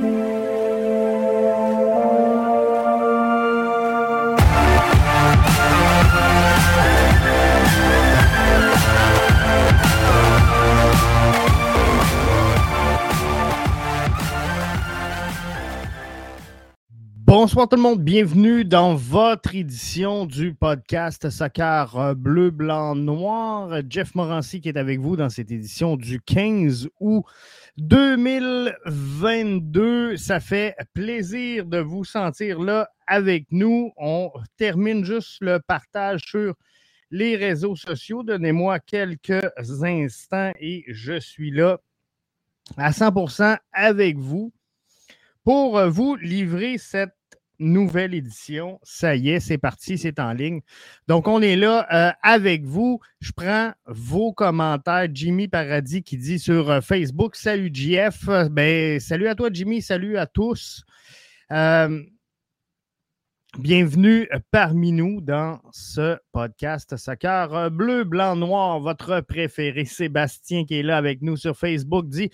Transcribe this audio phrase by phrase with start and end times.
[0.00, 0.35] Thank you.
[17.46, 23.82] Bonsoir tout le monde, bienvenue dans votre édition du podcast Soccer euh, bleu, blanc, noir.
[23.88, 27.22] Jeff Morancy qui est avec vous dans cette édition du 15 août
[27.76, 30.16] 2022.
[30.16, 33.92] Ça fait plaisir de vous sentir là avec nous.
[33.96, 36.56] On termine juste le partage sur
[37.12, 38.24] les réseaux sociaux.
[38.24, 39.44] Donnez-moi quelques
[39.84, 41.78] instants et je suis là
[42.76, 44.52] à 100% avec vous
[45.44, 47.15] pour vous livrer cette
[47.58, 48.78] nouvelle édition.
[48.82, 50.60] Ça y est, c'est parti, c'est en ligne.
[51.08, 53.00] Donc, on est là euh, avec vous.
[53.20, 55.08] Je prends vos commentaires.
[55.12, 58.26] Jimmy Paradis qui dit sur euh, Facebook Salut JF.
[58.50, 59.82] Ben, salut à toi, Jimmy.
[59.82, 60.84] Salut à tous.
[61.52, 62.02] Euh,
[63.58, 68.80] bienvenue parmi nous dans ce podcast Soccer bleu, blanc, noir.
[68.80, 72.30] Votre préféré, Sébastien, qui est là avec nous sur Facebook, dit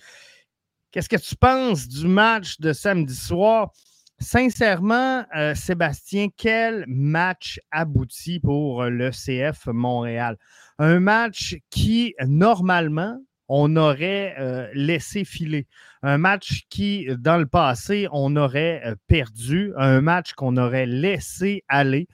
[0.93, 3.71] Qu'est-ce que tu penses du match de samedi soir?
[4.19, 10.37] Sincèrement, euh, Sébastien, quel match abouti pour le CF Montréal?
[10.77, 15.67] Un match qui, normalement, on aurait euh, laissé filer.
[16.03, 19.73] Un match qui, dans le passé, on aurait euh, perdu.
[19.77, 22.07] Un match qu'on aurait laissé aller.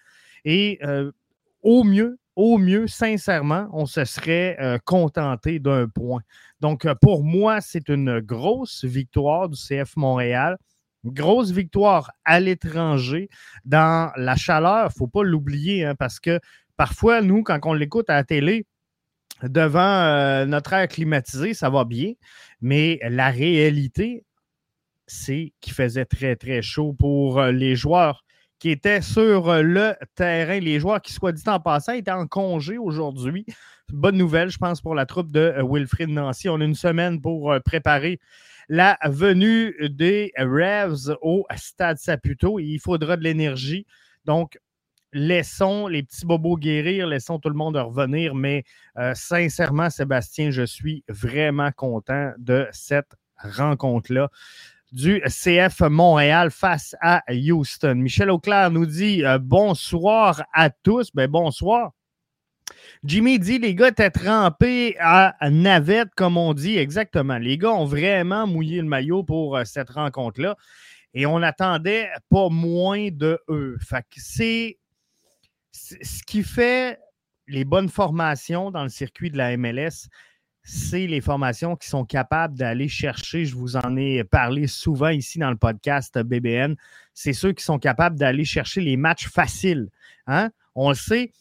[0.45, 0.80] Et
[1.61, 6.22] au mieux, au mieux, sincèrement, on se serait contenté d'un point.
[6.61, 10.58] Donc, pour moi, c'est une grosse victoire du CF Montréal
[11.05, 13.30] grosse victoire à l'étranger
[13.66, 16.39] dans la chaleur, il ne faut pas l'oublier, hein, parce que
[16.78, 18.66] parfois, nous, quand on l'écoute à la télé,
[19.44, 22.14] devant euh, notre air climatisé, ça va bien,
[22.61, 24.25] mais la réalité,
[25.08, 28.23] c'est qu'il faisait très, très chaud pour euh, les joueurs
[28.59, 30.59] qui étaient sur euh, le terrain.
[30.59, 33.45] Les joueurs qui, soit dit en passant, étaient en congé aujourd'hui.
[33.91, 36.50] Bonne nouvelle, je pense, pour la troupe de Wilfrid Nancy.
[36.50, 38.19] On a une semaine pour préparer
[38.69, 42.59] la venue des Revs au Stade Saputo.
[42.59, 43.85] Il faudra de l'énergie.
[44.25, 44.59] Donc,
[45.12, 48.35] laissons les petits bobos guérir, laissons tout le monde revenir.
[48.35, 48.63] Mais
[48.97, 54.30] euh, sincèrement, Sébastien, je suis vraiment content de cette rencontre-là
[54.91, 57.96] du CF Montréal face à Houston.
[57.96, 61.12] Michel Auclair nous dit euh, bonsoir à tous.
[61.13, 61.91] Ben, bonsoir.
[63.03, 67.38] Jimmy dit les gars étaient trempés à navette, comme on dit exactement.
[67.38, 70.56] Les gars ont vraiment mouillé le maillot pour euh, cette rencontre-là.
[71.13, 73.78] Et on n'attendait pas moins de eux.
[73.81, 74.78] Fait c'est
[75.72, 77.00] ce qui fait
[77.47, 80.07] les bonnes formations dans le circuit de la MLS,
[80.63, 85.40] c'est les formations qui sont capables d'aller chercher, je vous en ai parlé souvent ici
[85.40, 86.75] dans le podcast BBN,
[87.13, 89.90] c'est ceux qui sont capables d'aller chercher les matchs faciles.
[90.28, 90.51] Hein?
[90.75, 91.31] On le sait,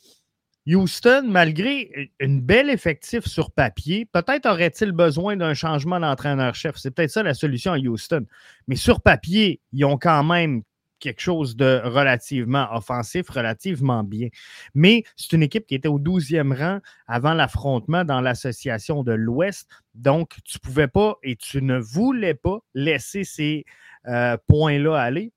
[0.68, 6.76] Houston, malgré une belle effectif sur papier, peut-être aurait-il besoin d'un changement d'entraîneur-chef.
[6.76, 8.26] C'est peut-être ça la solution à Houston.
[8.66, 10.62] Mais sur papier, ils ont quand même
[10.98, 14.28] quelque chose de relativement offensif, relativement bien.
[14.74, 19.68] Mais c'est une équipe qui était au 12e rang avant l'affrontement dans l'association de l'Ouest.
[19.94, 23.64] Donc, tu ne pouvais pas et tu ne voulais pas laisser ces
[24.06, 25.32] euh, points-là aller.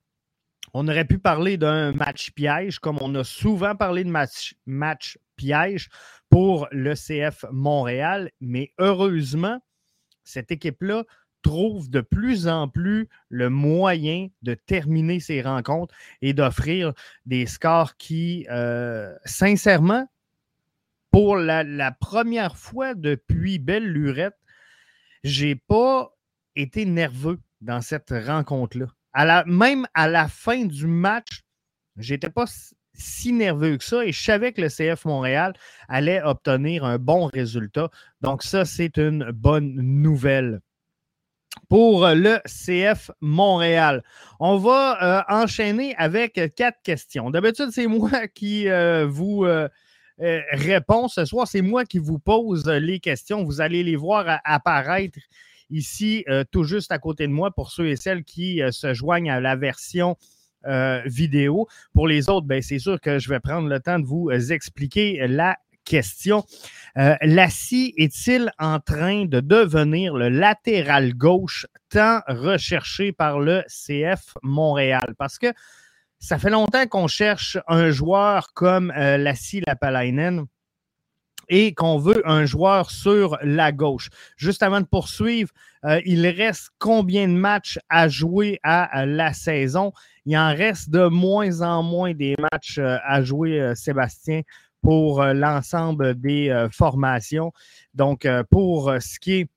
[0.74, 5.18] On aurait pu parler d'un match piège, comme on a souvent parlé de match, match
[5.36, 5.88] piège
[6.30, 9.60] pour le CF Montréal, mais heureusement,
[10.24, 11.04] cette équipe-là
[11.42, 16.94] trouve de plus en plus le moyen de terminer ses rencontres et d'offrir
[17.26, 20.06] des scores qui, euh, sincèrement,
[21.10, 24.38] pour la, la, première fois depuis belle lurette,
[25.24, 26.16] j'ai pas
[26.56, 28.86] été nerveux dans cette rencontre-là.
[29.46, 31.42] Même à la fin du match,
[31.96, 32.46] j'étais pas
[32.94, 35.54] si nerveux que ça et je savais que le CF Montréal
[35.88, 37.90] allait obtenir un bon résultat.
[38.20, 40.60] Donc, ça, c'est une bonne nouvelle
[41.68, 44.02] pour le CF Montréal.
[44.40, 47.30] On va euh, enchaîner avec quatre questions.
[47.30, 49.68] D'habitude, c'est moi qui euh, vous euh,
[50.18, 51.46] réponds ce soir.
[51.46, 53.44] C'est moi qui vous pose les questions.
[53.44, 55.18] Vous allez les voir apparaître
[55.72, 58.94] ici, euh, tout juste à côté de moi, pour ceux et celles qui euh, se
[58.94, 60.14] joignent à la version euh,
[61.06, 61.66] vidéo.
[61.94, 65.26] Pour les autres, ben, c'est sûr que je vais prendre le temps de vous expliquer
[65.26, 66.44] la question.
[66.94, 75.14] Lassie est-il en train de devenir le latéral gauche tant recherché par le CF Montréal?
[75.18, 75.52] Parce que
[76.18, 80.44] ça fait longtemps qu'on cherche un joueur comme Lassie Lapalainen
[81.48, 84.08] et qu'on veut un joueur sur la gauche.
[84.36, 85.50] Juste avant de poursuivre,
[85.84, 89.92] euh, il reste combien de matchs à jouer à, la saison?
[90.24, 94.42] Il en reste de moins en moins des matchs euh, à jouer, euh, Sébastien,
[94.82, 97.52] pour l'ensemble des formations.
[97.94, 99.48] Donc, pour ce qui est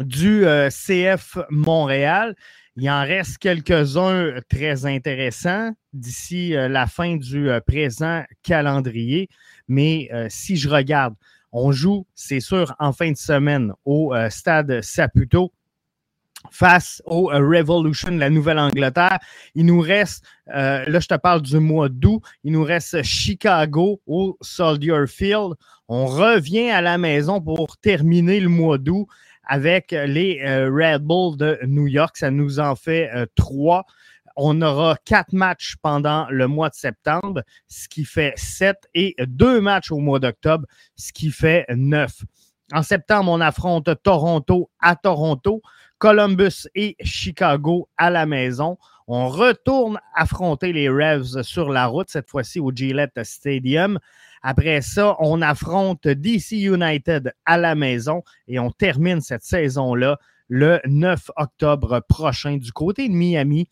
[0.00, 2.36] du CF Montréal,
[2.76, 9.28] il en reste quelques-uns très intéressants d'ici la fin du présent calendrier.
[9.68, 11.14] Mais euh, si je regarde,
[11.50, 15.52] on joue, c'est sûr, en fin de semaine au euh, stade Saputo
[16.50, 19.18] face au euh, Revolution de la Nouvelle-Angleterre.
[19.54, 24.36] Il nous reste, là je te parle du mois d'août, il nous reste Chicago au
[24.40, 25.54] Soldier Field.
[25.88, 29.06] On revient à la maison pour terminer le mois d'août
[29.44, 32.16] avec les Red Bulls de New York.
[32.16, 33.84] Ça nous en fait trois
[34.36, 39.60] on aura quatre matchs pendant le mois de septembre, ce qui fait sept, et deux
[39.60, 40.66] matchs au mois d'octobre,
[40.96, 42.22] ce qui fait neuf.
[42.72, 45.60] En septembre, on affronte Toronto à Toronto,
[45.98, 48.78] Columbus et Chicago à la maison.
[49.06, 53.98] On retourne affronter les Revs sur la route, cette fois-ci au Gillette Stadium.
[54.42, 60.18] Après ça, on affronte DC United à la maison et on termine cette saison-là
[60.48, 63.68] le 9 octobre prochain du côté de Miami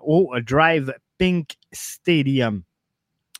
[0.00, 2.62] au Drive Pink Stadium.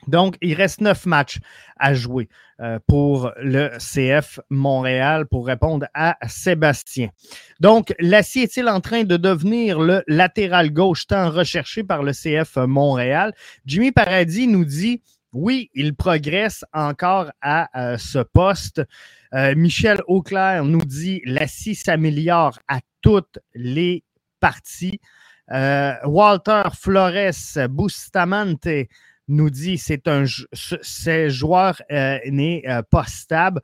[0.06, 1.38] Donc, il reste neuf matchs
[1.78, 2.28] à jouer
[2.60, 7.08] euh, pour le CF Montréal pour répondre à Sébastien.
[7.60, 12.56] Donc, l'acier est-il en train de devenir le latéral gauche tant recherché par le CF
[12.56, 13.32] Montréal?
[13.64, 15.02] Jimmy Paradis nous dit
[15.34, 18.82] oui, il progresse encore à euh, ce poste.
[19.34, 24.04] Euh, Michel Auclair nous dit l'acier s'améliore à toutes les
[24.38, 25.00] parties.
[25.50, 28.68] Euh, Walter Flores Bustamante
[29.26, 33.60] nous dit c'est un ce joueur euh, n'est pas stable.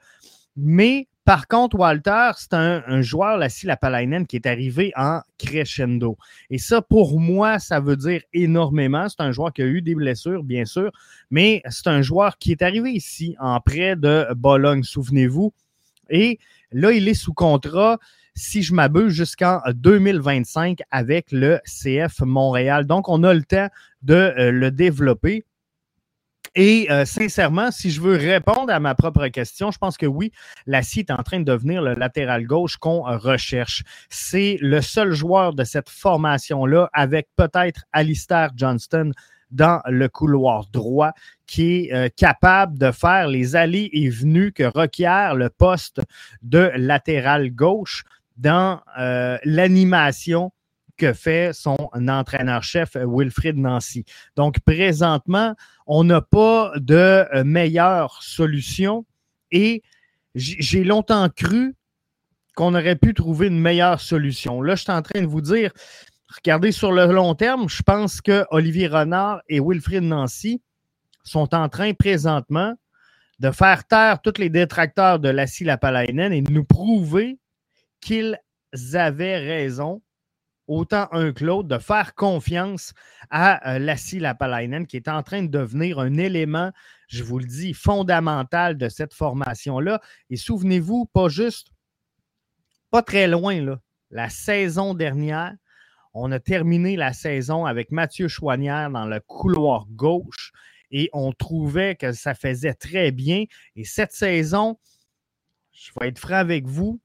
[0.57, 6.17] Mais par contre, Walter, c'est un, joueur, la Lapalainen, qui est arrivé en crescendo.
[6.49, 9.09] Et ça, pour moi, ça veut dire énormément.
[9.09, 10.91] C'est un joueur qui a eu des blessures, bien sûr,
[11.31, 15.53] mais c'est un joueur qui est arrivé ici en près de Bologne, souvenez-vous.
[16.09, 16.39] Et
[16.73, 17.99] là, il est sous contrat
[18.35, 22.87] si je m'abuse, jusqu'en 2025 avec le CF Montréal.
[22.87, 23.69] Donc, on a le temps
[24.03, 25.45] de euh, le développer.
[26.57, 30.33] Et euh, sincèrement, si je veux répondre à ma propre question, je pense que oui,
[30.67, 33.85] Lassie est en train de devenir le latéral gauche qu'on recherche.
[34.09, 39.13] C'est le seul joueur de cette formation-là, avec peut-être Alistair Johnston
[39.53, 41.13] dans le couloir droit,
[41.47, 46.01] qui est euh, capable de faire les allées et venues que requiert le poste
[46.43, 48.05] de latéral gauche
[48.37, 50.53] dans euh, l'animation
[51.01, 54.05] que fait son entraîneur-chef Wilfrid Nancy.
[54.37, 55.55] Donc, présentement,
[55.87, 59.07] on n'a pas de euh, meilleure solution
[59.51, 59.83] et
[60.35, 61.75] j'ai longtemps cru
[62.55, 64.61] qu'on aurait pu trouver une meilleure solution.
[64.61, 65.73] Là, je suis en train de vous dire,
[66.37, 70.63] regardez sur le long terme, je pense que Olivier Renard et Wilfrid Nancy
[71.25, 72.75] sont en train présentement
[73.39, 77.39] de faire taire tous les détracteurs de Lassie Lapalainen et de nous prouver
[78.03, 78.39] qu'ils
[78.93, 80.03] avaient raison,
[80.71, 82.95] autant un que l'autre, de faire confiance
[83.29, 86.71] à euh, Lassie Lapalainen, qui est en train de devenir un élément,
[87.09, 90.01] je vous le dis, fondamental de cette formation-là.
[90.31, 91.73] Et souvenez-vous, pas juste,
[92.91, 93.79] pas très loin,
[94.11, 95.55] la saison dernière,
[96.15, 100.53] on a terminé la saison avec Mathieu Chouanière dans le couloir gauche
[100.93, 103.45] et on trouvait que ça faisait très bien.
[103.75, 104.79] Et cette saison,
[105.73, 107.01] je vais être franc avec vous,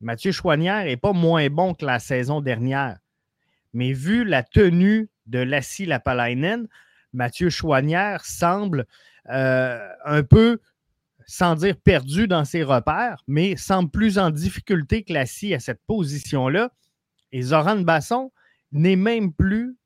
[0.00, 2.98] Mathieu Chouanière n'est pas moins bon que la saison dernière.
[3.72, 6.68] Mais vu la tenue de Lassie Lapalainen,
[7.12, 8.86] Mathieu Chouanière semble
[9.30, 10.60] euh, un peu,
[11.26, 15.80] sans dire perdu dans ses repères, mais semble plus en difficulté que Lassie à cette
[15.86, 16.70] position-là.
[17.32, 18.32] Et Zoran Basson
[18.72, 19.76] n'est même plus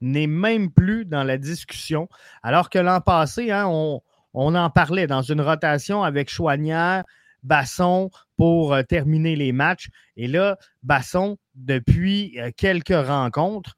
[0.00, 2.08] n'est même plus dans la discussion.
[2.42, 4.02] Alors que l'an passé, hein, on,
[4.34, 7.04] on, en parlait dans une rotation avec Chouanière,
[7.44, 9.88] Basson pour euh, terminer les matchs.
[10.16, 13.76] Et là, Basson, depuis euh, quelques rencontres,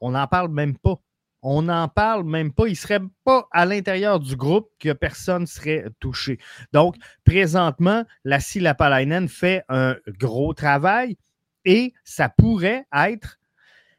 [0.00, 0.96] on n'en parle même pas.
[1.42, 2.66] On n'en parle même pas.
[2.66, 6.38] Il ne serait pas à l'intérieur du groupe que personne serait touché.
[6.72, 11.16] Donc, présentement, la Lapalainen fait un gros travail
[11.64, 13.38] et ça pourrait être,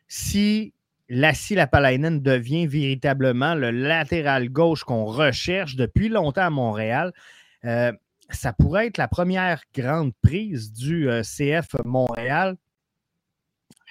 [0.08, 0.74] si
[1.08, 7.14] la Lapalainen devient véritablement le latéral gauche qu'on recherche depuis longtemps à Montréal,
[7.66, 7.92] euh,
[8.32, 12.58] ça pourrait être la première grande prise du euh, CF Montréal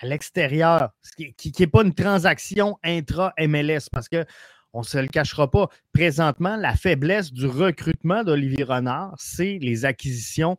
[0.01, 4.25] à l'extérieur, qui n'est pas une transaction intra-MLS parce qu'on
[4.73, 5.69] on ne se le cachera pas.
[5.93, 10.57] Présentement, la faiblesse du recrutement d'Olivier Renard, c'est les acquisitions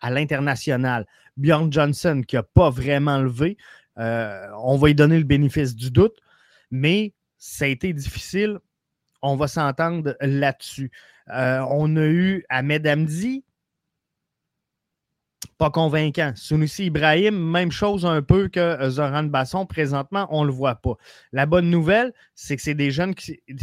[0.00, 1.06] à l'international.
[1.36, 3.56] Bjorn Johnson, qui n'a pas vraiment levé,
[3.98, 6.16] euh, on va lui donner le bénéfice du doute,
[6.70, 8.58] mais ça a été difficile.
[9.22, 10.90] On va s'entendre là-dessus.
[11.32, 13.44] Euh, on a eu Ahmed Amdi,
[15.58, 16.32] pas convaincant.
[16.36, 19.66] Sunusi Ibrahim, même chose un peu que euh, Zoran Basson.
[19.66, 20.94] Présentement, on ne le voit pas.
[21.32, 23.14] La bonne nouvelle, c'est que c'est des jeunes,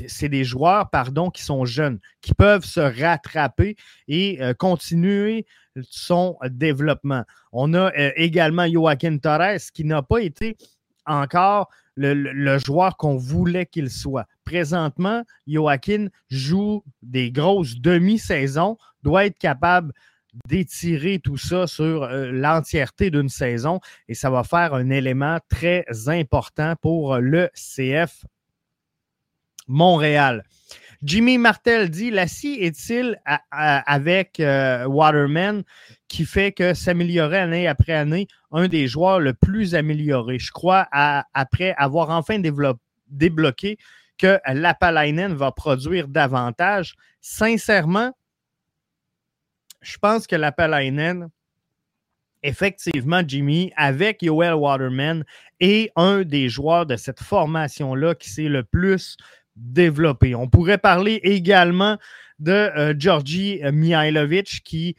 [0.08, 3.76] c'est des joueurs, pardon, qui sont jeunes, qui peuvent se rattraper
[4.08, 5.46] et euh, continuer
[5.90, 7.24] son développement.
[7.52, 10.58] On a également Joaquin Torres qui n'a pas été
[11.06, 14.28] encore le, joueur qu'on voulait qu'il soit.
[14.46, 19.94] Présentement, Joaquin joue des grosses demi-saisons, doit être capable
[20.48, 25.84] d'étirer tout ça sur euh, l'entièreté d'une saison et ça va faire un élément très
[26.08, 28.24] important pour le CF
[29.68, 30.44] Montréal.
[31.04, 35.64] Jimmy Martel dit Lassie est-il avec euh, Waterman
[36.08, 40.40] qui fait que s'améliorer année après année un des joueurs le plus amélioré?
[40.40, 42.40] Je crois après avoir enfin
[43.10, 43.78] débloqué
[44.18, 46.96] que Lapalainen va produire davantage.
[47.22, 48.14] Sincèrement,
[49.82, 50.74] je pense que l'appel
[52.44, 55.24] effectivement, Jimmy, avec Yoel Waterman,
[55.60, 59.18] est un des joueurs de cette formation-là qui s'est le plus
[59.58, 60.36] développé.
[60.36, 61.98] On pourrait parler également
[62.40, 64.96] de euh, Georgi Mihailovic qui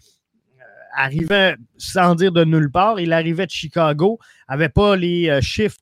[0.58, 0.62] euh,
[0.96, 3.00] arrivait sans dire de nulle part.
[3.00, 5.78] Il arrivait de Chicago, n'avait pas les euh, chiffres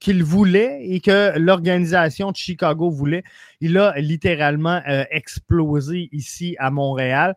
[0.00, 3.22] qu'il voulait et que l'organisation de Chicago voulait.
[3.60, 7.36] Il a littéralement explosé ici à Montréal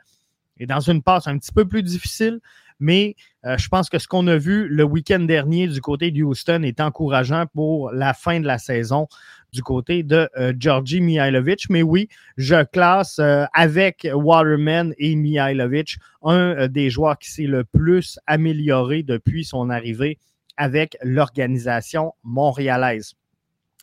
[0.58, 2.40] et dans une passe un petit peu plus difficile,
[2.80, 6.24] mais euh, je pense que ce qu'on a vu le week-end dernier du côté de
[6.24, 9.08] Houston est encourageant pour la fin de la saison
[9.54, 11.70] du côté de euh, Georgi Mihailovic.
[11.70, 17.64] Mais oui, je classe euh, avec Waterman et Mihailovic un des joueurs qui s'est le
[17.64, 20.18] plus amélioré depuis son arrivée
[20.58, 23.14] avec l'organisation montréalaise.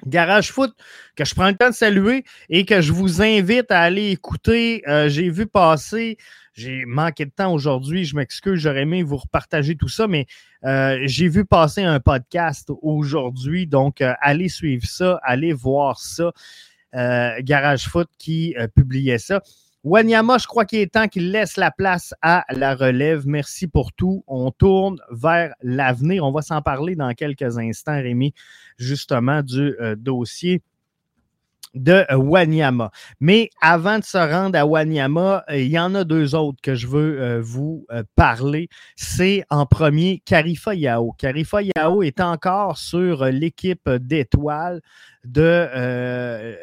[0.05, 0.73] Garage Foot,
[1.15, 4.83] que je prends le temps de saluer et que je vous invite à aller écouter.
[5.07, 6.17] J'ai vu passer
[6.53, 8.05] j'ai manqué de temps aujourd'hui.
[8.05, 10.27] Je m'excuse, j'aurais aimé vous repartager tout ça, mais
[10.65, 13.67] euh, j'ai vu passer un podcast aujourd'hui.
[13.67, 16.33] Donc, euh, allez suivre ça, allez voir ça.
[16.95, 19.43] Euh, Garage Foot qui publiait ça.
[19.85, 23.27] Wanyama, je crois qu'il est temps qu'il laisse la place à la relève.
[23.27, 24.23] Merci pour tout.
[24.29, 26.25] On tourne vers l'avenir.
[26.25, 28.33] On va s'en parler dans quelques instants, Rémi,
[28.77, 30.63] justement, du dossier
[31.75, 32.91] de Wanyama.
[33.21, 36.75] Mais avant de se rendre à Wanyama, euh, il y en a deux autres que
[36.75, 38.69] je veux euh, vous euh, parler.
[38.97, 41.13] C'est en premier Karifa Yao.
[41.13, 44.81] Karifa Yao est encore sur l'équipe d'étoiles
[45.25, 46.57] de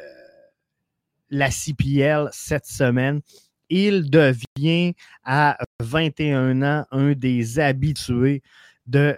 [1.31, 3.21] la CPL cette semaine.
[3.69, 8.41] Il devient à 21 ans un des habitués
[8.87, 9.15] de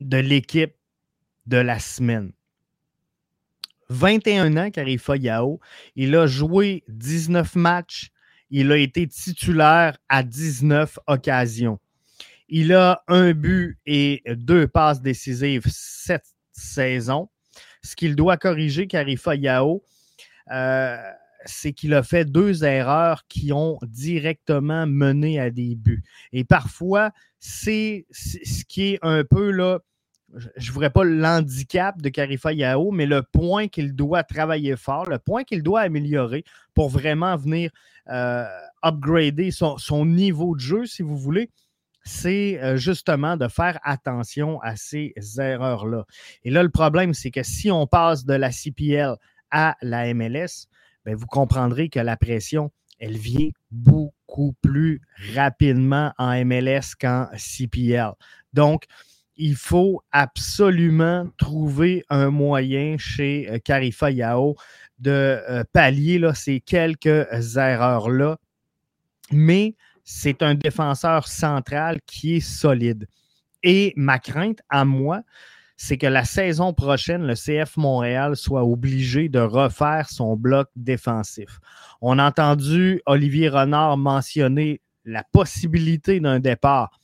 [0.00, 0.74] l'équipe
[1.46, 2.32] de la semaine.
[3.92, 5.60] 21 ans, Karifa Yao.
[5.96, 8.10] Il a joué 19 matchs.
[8.50, 11.78] Il a été titulaire à 19 occasions.
[12.48, 17.28] Il a un but et deux passes décisives cette saison.
[17.82, 19.82] Ce qu'il doit corriger, Karifa Yao,
[20.50, 20.96] euh,
[21.46, 26.02] c'est qu'il a fait deux erreurs qui ont directement mené à des buts.
[26.32, 29.80] Et parfois, c'est ce qui est un peu là,
[30.56, 35.08] je ne voudrais pas l'handicap de Carifa Yao, mais le point qu'il doit travailler fort,
[35.08, 37.70] le point qu'il doit améliorer pour vraiment venir
[38.08, 38.44] euh,
[38.82, 41.50] upgrader son, niveau de jeu, si vous voulez,
[42.04, 46.04] c'est euh, justement de faire attention à ces erreurs-là.
[46.44, 49.16] Et là, le problème, c'est que si on passe de la CPL
[49.50, 50.66] à la MLS,
[51.04, 55.00] bien, vous comprendrez que la pression, elle vient beaucoup plus
[55.34, 58.12] rapidement en MLS qu'en CPL.
[58.52, 58.84] Donc,
[59.44, 64.54] il faut absolument trouver un moyen chez euh, Carifa Yao
[65.00, 68.38] de euh, pallier ces quelques erreurs-là.
[69.32, 73.08] Mais c'est un défenseur central qui est solide.
[73.64, 75.22] Et ma crainte à moi,
[75.76, 81.58] c'est que la saison prochaine, le CF Montréal soit obligé de refaire son bloc défensif.
[82.00, 87.01] On a entendu Olivier Renard mentionner la possibilité d'un départ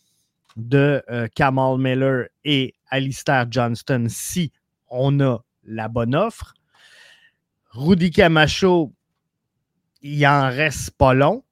[0.59, 4.53] de euh, Kamal Miller et Alistair Johnston si
[4.89, 6.55] on a la bonne offre.
[7.71, 8.93] Rudy Camacho,
[10.03, 11.45] il en reste pas long.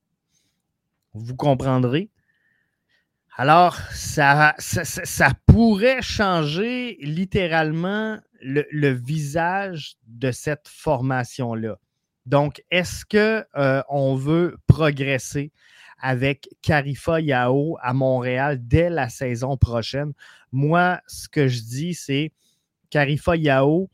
[1.14, 2.10] Vous comprendrez.
[3.38, 4.54] Alors, ça,
[5.46, 11.76] pourrait changer littéralement le, visage de cette formation-là.
[12.24, 15.52] Donc, est-ce qu'on euh, veut progresser?
[15.98, 20.12] Avec Carifa Yao à Montréal dès la saison prochaine?
[20.52, 22.32] Moi, ce que je dis, c'est
[22.90, 23.90] Carifa Yao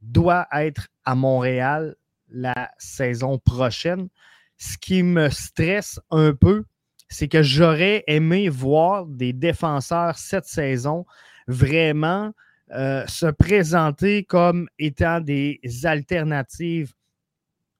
[0.00, 1.96] doit être à Montréal
[2.28, 4.08] la saison prochaine.
[4.56, 6.64] Ce qui me stresse un peu,
[7.08, 11.06] c'est que j'aurais aimé voir des défenseurs cette saison
[11.46, 12.32] vraiment
[12.72, 16.92] euh, se présenter comme étant des alternatives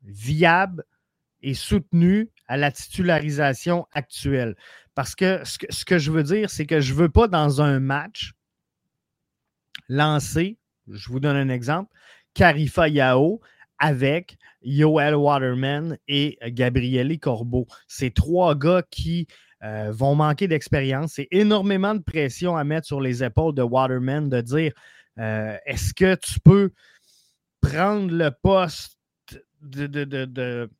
[0.03, 0.85] viables
[1.43, 4.57] et soutenues à la titularisation actuelle.
[4.95, 7.29] Parce que ce que, ce que je veux dire, c'est que je ne veux pas
[7.29, 8.33] dans un match
[9.89, 10.59] lancer,
[10.91, 11.93] je vous donne un exemple,
[12.35, 13.41] Carifa Yao
[13.79, 17.67] avec Yoel Waterman et Gabriele Corbeau.
[17.87, 19.27] C'est trois gars qui
[19.63, 21.15] euh, vont manquer d'expérience.
[21.15, 24.73] C'est énormément de pression à mettre sur les épaules de Waterman de dire
[25.19, 26.71] euh, est-ce que tu peux
[27.61, 28.99] prendre le poste
[29.63, 30.71] de,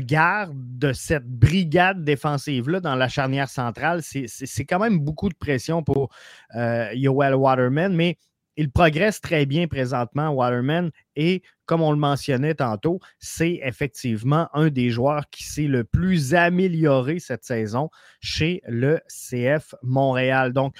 [0.00, 4.00] garde de cette brigade défensive-là dans la charnière centrale?
[4.02, 6.10] C'est quand même beaucoup de pression pour
[6.54, 8.16] euh, Yoel Waterman, mais
[8.58, 14.68] il progresse très bien présentement, Waterman, et comme on le mentionnait tantôt, c'est effectivement un
[14.68, 17.88] des joueurs qui s'est le plus amélioré cette saison
[18.20, 20.52] chez le CF Montréal.
[20.52, 20.74] Donc,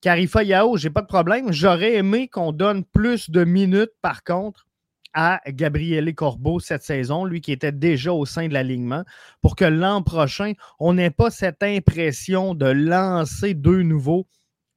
[0.00, 1.52] Carifa Yao, j'ai pas de problème.
[1.52, 4.66] J'aurais aimé qu'on donne plus de minutes, par contre,
[5.14, 9.04] à Gabriele Corbeau cette saison, lui qui était déjà au sein de l'alignement,
[9.40, 14.26] pour que l'an prochain, on n'ait pas cette impression de lancer deux nouveaux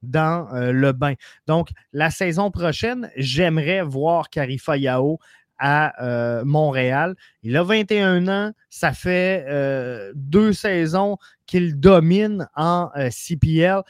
[0.03, 1.13] dans euh, le bain.
[1.48, 5.20] Donc, la saison prochaine, j'aimerais voir Carifa Yao
[5.58, 7.15] à euh, Montréal.
[7.41, 11.17] Il a 21 ans, ça fait euh, deux saisons
[11.48, 13.82] qu'il domine en CPL.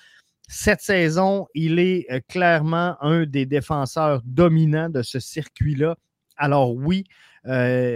[0.48, 5.98] Cette saison, il est clairement un des défenseurs dominants de ce circuit-là.
[6.38, 7.06] Alors oui,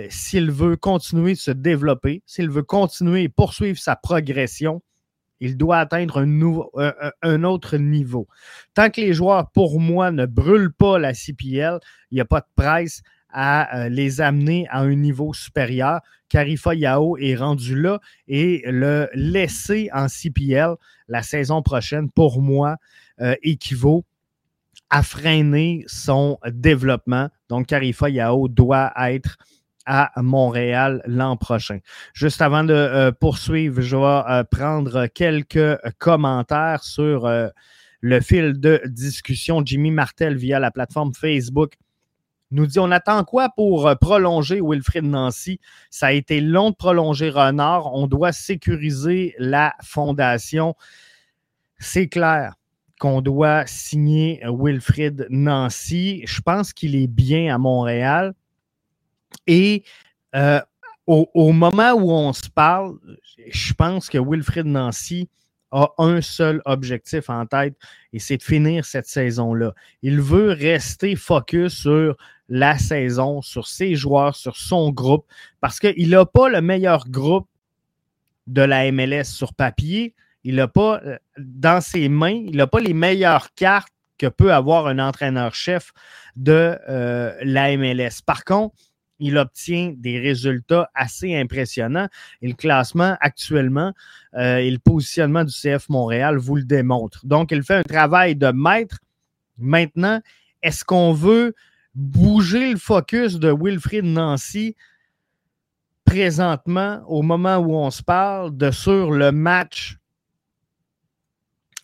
[0.10, 4.82] s'il veut continuer de se développer, s'il veut continuer et poursuivre sa progression,
[5.42, 6.20] il doit atteindre
[7.24, 8.28] un, autre niveau.
[8.76, 11.80] Tant que les joueurs, pour moi, ne brûlent pas la CPL,
[12.12, 13.02] il n'y a pas de presse
[13.34, 16.02] à euh, les amener à un niveau supérieur.
[16.30, 20.76] Carifa Yao est rendu là et le laisser en CPL
[21.08, 22.78] la saison prochaine, pour moi,
[23.20, 24.06] euh, équivaut
[24.92, 27.30] à freiner son développement.
[27.52, 29.38] Donc, Carifa Yao doit être
[29.86, 31.80] à Montréal l'an prochain.
[32.14, 37.50] Juste avant de euh, poursuivre, je vais euh, prendre quelques commentaires sur euh,
[38.00, 39.62] le fil de discussion.
[39.66, 41.74] Jimmy Martel via la plateforme Facebook
[42.52, 45.60] nous dit on attend quoi pour prolonger Wilfrid Nancy?
[45.90, 47.94] Ça a été long de prolonger Renard.
[47.94, 50.76] On doit sécuriser la fondation.
[51.80, 52.56] C'est clair
[53.02, 56.22] qu'on doit signer Wilfrid Nancy.
[56.28, 58.36] Je pense qu'il est bien à Montréal.
[59.48, 59.84] Et
[60.36, 60.62] euh,
[61.08, 63.00] au, moment où on se parle,
[63.50, 65.28] je pense que Wilfred Nancy
[65.72, 67.76] a un seul objectif en tête
[68.14, 69.74] et c'est de finir cette saison-là.
[70.04, 72.16] Il veut rester focus sur
[72.50, 75.26] la saison, sur ses joueurs, sur son groupe,
[75.60, 77.48] parce qu'il n'a pas le meilleur groupe
[78.46, 80.14] de la MLS sur papier.
[80.44, 84.54] Il n'a pas euh, dans ses mains, il n'a pas les meilleures cartes que peut
[84.54, 85.92] avoir un entraîneur-chef
[86.36, 88.22] de euh, la MLS.
[88.26, 88.76] Par contre,
[89.22, 92.08] il obtient des résultats assez impressionnants.
[92.42, 93.94] Et le classement actuellement
[94.36, 97.26] euh, et le positionnement du CF Montréal vous le démontre.
[97.26, 98.98] Donc, il fait un travail de maître.
[99.58, 100.20] Maintenant,
[100.64, 101.54] est-ce qu'on veut
[101.94, 104.76] bouger le focus de Wilfried Nancy
[106.04, 109.98] présentement, au moment où on se parle, de sur le match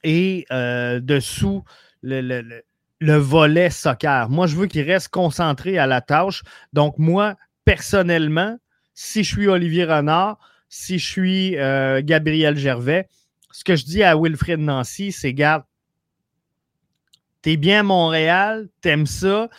[0.04, 1.64] et euh, dessous
[2.02, 2.64] le, le,
[3.00, 4.30] le volet soccer.
[4.30, 6.44] Moi, je veux qu'il reste concentré à la tâche.
[6.74, 8.58] Donc, moi, personnellement,
[8.94, 13.08] si je suis Olivier Renard, si je suis euh, Gabriel Gervais,
[13.52, 15.64] ce que je dis à Wilfred Nancy, c'est garde,
[17.42, 19.50] t'es bien à Montréal, t'aimes ça,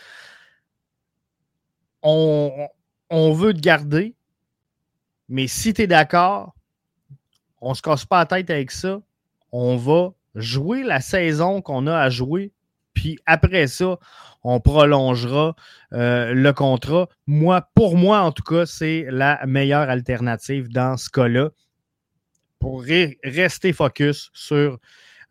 [2.01, 2.67] on,
[3.09, 4.15] on veut te garder,
[5.27, 6.53] mais si tu es d'accord,
[7.61, 9.01] on se casse pas la tête avec ça,
[9.51, 12.51] on va jouer la saison qu'on a à jouer
[12.99, 13.97] puis après ça,
[14.43, 15.55] on prolongera
[15.93, 17.07] euh, le contrat.
[17.27, 21.49] Moi, pour moi, en tout cas, c'est la meilleure alternative dans ce cas-là
[22.59, 22.83] pour
[23.23, 24.79] rester focus sur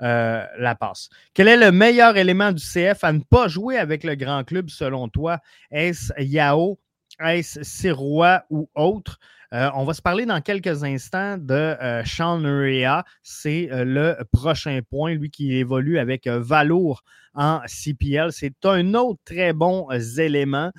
[0.01, 1.11] euh, la passe.
[1.35, 4.71] Quel est le meilleur élément du CF à ne pas jouer avec le grand club
[4.71, 5.38] selon toi?
[5.71, 6.79] Est-ce Yao?
[7.21, 9.19] Est-ce Sirois ou autre?
[9.55, 13.05] Euh, on va se parler dans quelques instants de euh, Sean Rea.
[13.23, 17.03] C'est euh, le prochain point, lui qui évolue avec Valour
[17.35, 18.33] en CPL.
[18.33, 20.71] C'est un autre très bon élément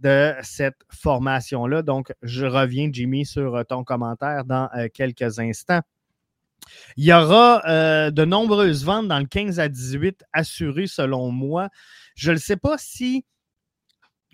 [0.00, 1.82] de cette formation-là.
[1.82, 5.80] Donc, je reviens, Jimmy, sur ton commentaire dans quelques instants.
[6.96, 11.70] Il y aura de nombreuses ventes dans le 15 à 18 assurées, selon moi.
[12.14, 13.24] Je ne sais pas si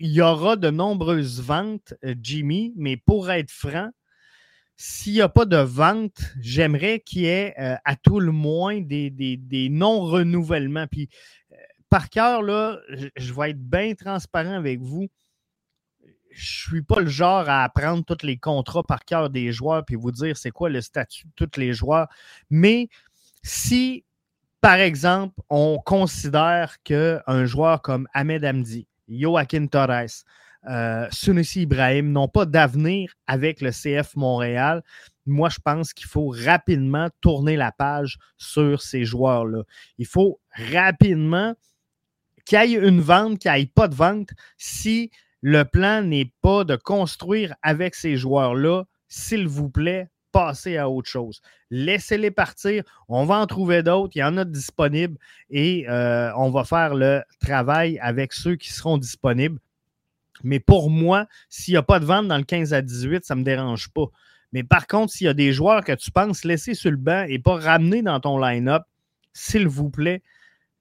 [0.03, 3.89] il y aura de nombreuses ventes, euh, Jimmy, mais pour être franc,
[4.75, 8.81] s'il n'y a pas de vente, j'aimerais qu'il y ait euh, à tout le moins
[8.81, 10.87] des, non-renouvellements.
[10.87, 11.07] Puis,
[11.53, 11.55] euh,
[11.87, 12.81] par cœur, là,
[13.15, 15.07] je, vais être bien transparent avec vous.
[16.31, 19.85] Je ne suis pas le genre à apprendre tous les contrats par cœur des joueurs
[19.85, 22.09] puis vous dire c'est quoi le statut de tous les joueurs.
[22.49, 22.89] Mais
[23.41, 24.03] si,
[24.59, 30.23] par exemple, on considère qu'un joueur comme Ahmed Hamdi, Joaquin Torres,
[30.69, 34.81] euh, Sunusi Ibrahim n'ont pas d'avenir avec le CF Montréal.
[35.25, 39.63] Moi, je pense qu'il faut rapidement tourner la page sur ces joueurs-là.
[39.97, 41.53] Il faut rapidement
[42.45, 44.29] qu'il y ait une vente, qu'il n'y ait pas de vente.
[44.57, 45.11] Si
[45.41, 51.07] le plan n'est pas de construire avec ces joueurs-là, s'il vous plaît, passez à autre
[51.07, 51.41] chose.
[51.69, 52.83] Laissez-les partir.
[53.07, 54.11] On va en trouver d'autres.
[54.15, 55.17] Il y en a disponibles
[55.49, 59.59] et euh, on va faire le travail avec ceux qui seront disponibles.
[60.43, 63.35] Mais pour moi, s'il n'y a pas de vente dans le 15 à 18, ça
[63.35, 64.07] ne me dérange pas.
[64.51, 67.25] Mais par contre, s'il y a des joueurs que tu penses laisser sur le banc
[67.29, 68.83] et pas ramener dans ton line-up,
[69.31, 70.21] s'il vous plaît,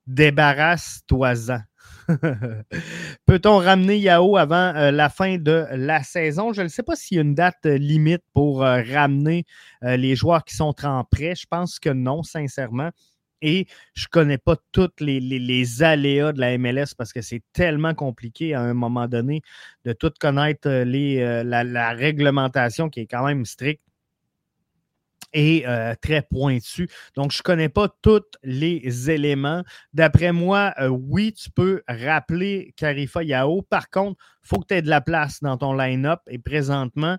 [0.06, 1.60] débarrasse-toi-en.
[3.27, 6.53] Peut-on ramener Yao avant euh, la fin de la saison?
[6.53, 9.45] Je ne sais pas s'il y a une date euh, limite pour euh, ramener
[9.83, 11.35] les joueurs qui sont en prêt.
[11.35, 12.90] Je pense que non, sincèrement.
[13.45, 17.92] Et je ne connais pas tous les, aléas de la MLS parce que c'est tellement
[17.92, 19.42] compliqué à un moment donné
[19.85, 23.83] de tout connaître les, la, réglementation qui est quand même stricte
[25.33, 26.88] et euh, très pointu.
[27.16, 29.62] Donc, je ne connais pas tous les éléments.
[29.92, 33.62] D'après moi, euh, oui, tu peux rappeler Carifa Yao.
[33.62, 36.21] Par contre, il faut que tu aies de la place dans ton line-up.
[36.29, 37.18] Et présentement,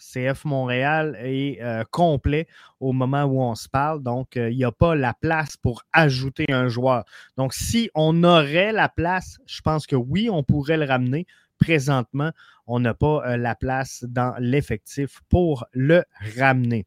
[0.00, 2.46] CF Montréal est euh, complet
[2.80, 4.02] au moment où on se parle.
[4.02, 7.04] Donc, il n'y a pas la place pour ajouter un joueur.
[7.36, 11.26] Donc, si on aurait la place, je pense que oui, on pourrait le ramener.
[11.58, 12.32] Présentement,
[12.66, 16.02] on n'a pas la place dans l'effectif pour le
[16.36, 16.84] ramener.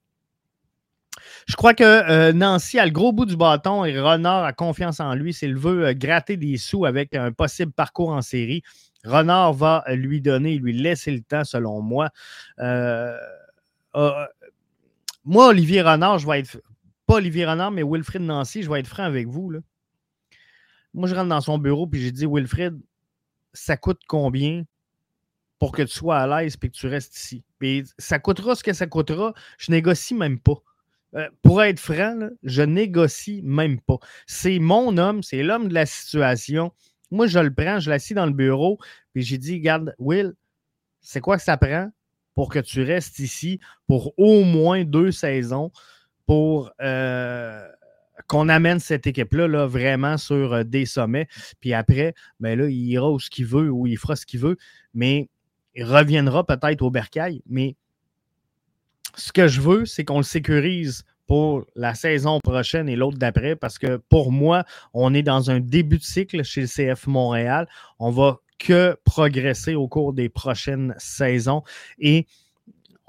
[1.48, 5.00] Je crois que euh, Nancy a le gros bout du bâton et Renard a confiance
[5.00, 5.34] en lui.
[5.34, 8.64] S'il veut euh, gratter des sous avec un possible parcours en série,
[9.04, 12.10] Renard va lui donner, lui laisser le temps, selon moi.
[12.60, 13.16] Euh,
[15.26, 16.62] moi, Olivier Renard, je vais être.
[17.06, 19.54] Pas Olivier Renard, mais Wilfrid Nancy, je vais être franc avec vous.
[20.94, 22.78] Moi, je rentre dans son bureau et j'ai dit Wilfrid,
[23.54, 24.64] ça coûte combien
[25.58, 27.44] pour que tu sois à l'aise et que tu restes ici?
[27.62, 29.34] Et ça coûtera ce que ça coûtera.
[29.58, 30.62] Je négocie même pas.
[31.18, 33.98] Euh, pour être franc, je négocie même pas.
[34.28, 36.72] C'est mon homme, c'est l'homme de la situation.
[37.10, 38.78] Moi, je le prends, je l'assis dans le bureau,
[39.14, 40.34] puis j'ai dit, regarde, Will,
[41.02, 41.90] c'est quoi que ça prend
[42.36, 45.72] pour que tu restes ici pour au moins deux saisons
[46.28, 47.68] pour euh,
[48.28, 51.28] qu'on amène cette équipe-là là, vraiment sur euh, des sommets.
[51.62, 54.42] Puis après, ben là, il ira où ce qu'il veut, ou il fera ce qu'il
[54.42, 54.58] veut,
[54.94, 55.30] mais
[55.74, 57.76] il reviendra peut-être au bercail, mais
[59.18, 63.56] ce que je veux, c'est qu'on le sécurise pour la saison prochaine et l'autre d'après,
[63.56, 67.68] parce que pour moi, on est dans un début de cycle chez le CF Montréal.
[68.00, 71.64] On va que progresser au cours des prochaines saisons
[72.00, 72.26] et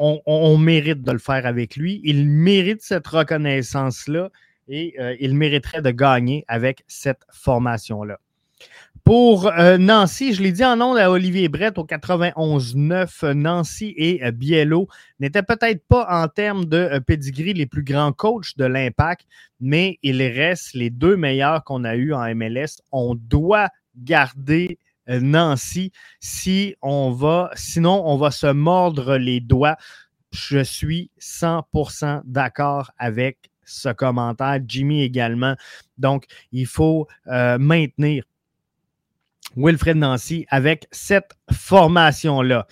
[0.01, 2.01] on, mérite de le faire avec lui.
[2.05, 4.31] Il mérite cette reconnaissance-là
[4.68, 8.21] et euh, il mériterait de gagner avec cette formation-là.
[9.09, 14.23] Pour euh, Nancy, je l'ai dit en nom à Olivier Brett au 91-9, Nancy et
[14.23, 14.87] euh, Biello
[15.18, 19.27] n'étaient peut-être pas en termes de euh, pedigree les plus grands coachs de l'Impact,
[19.61, 22.83] mais ils restent les deux meilleurs qu'on a eus en MLS.
[22.92, 25.90] On doit garder Nancy
[26.21, 29.79] si on va, sinon on va se mordre les doigts.
[30.33, 34.59] Je suis 100% d'accord avec ce commentaire.
[34.66, 35.55] Jimmy également.
[35.97, 38.25] Donc, il faut maintenir
[39.59, 42.66] Wilfred Nancy avec cette formation-là.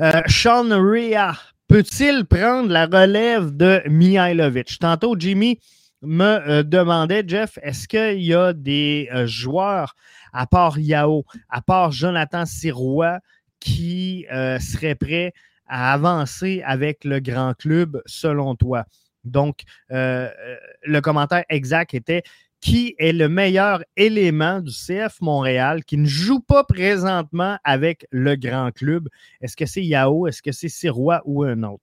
[0.00, 1.32] Euh, Sean Rea
[1.66, 4.78] peut-il prendre la relève de Mihailovic?
[4.78, 5.58] Tantôt, Jimmy
[6.00, 9.96] me euh, demandait, Jeff, est-ce qu'il y a des euh, joueurs,
[10.32, 13.18] à part Yao, à part Jonathan Sirois,
[13.58, 15.32] qui seraient prêts
[15.66, 18.84] à avancer avec le grand club selon toi?
[19.24, 22.22] Donc, le commentaire exact était
[22.60, 28.36] qui est le meilleur élément du CF Montréal qui ne joue pas présentement avec le
[28.36, 29.08] grand club?
[29.40, 30.26] Est-ce que c'est Yao?
[30.26, 31.82] Est-ce que c'est Sirois ou un autre?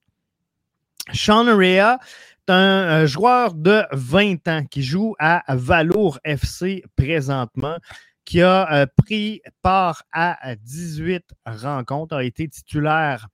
[1.13, 1.97] Sean Rea
[2.47, 7.77] est un joueur de 20 ans qui joue à Valour FC présentement,
[8.25, 13.27] qui a euh, pris part à 18 rencontres, a été titulaire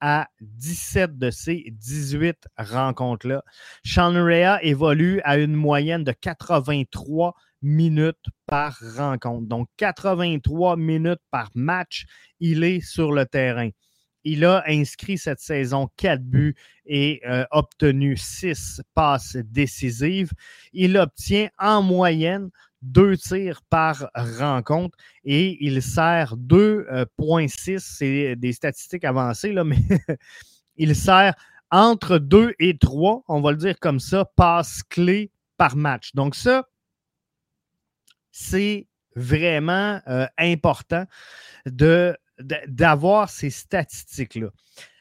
[0.00, 3.42] à 17 de ces 18 rencontres-là.
[3.84, 9.48] Sean Rea évolue à une moyenne de 83 minutes par rencontre.
[9.48, 12.04] Donc, 83 minutes par match,
[12.38, 13.70] il est sur le terrain.
[14.24, 16.54] Il a inscrit cette saison 4 buts
[16.86, 20.32] et euh, obtenu 6 passes décisives.
[20.72, 22.50] Il obtient en moyenne
[22.84, 27.78] deux tirs par rencontre et il sert 2,6.
[27.78, 29.78] C'est des statistiques avancées, là, mais
[30.76, 31.34] il sert
[31.70, 36.14] entre 2 et 3, on va le dire comme ça, passes clés par match.
[36.14, 36.68] Donc, ça,
[38.30, 41.04] c'est vraiment euh, important
[41.66, 42.16] de,
[42.68, 44.50] d'avoir ces statistiques-là